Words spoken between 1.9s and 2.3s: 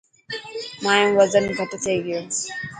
گيو.